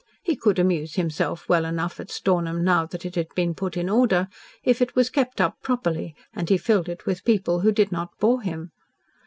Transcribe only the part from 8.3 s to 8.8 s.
him.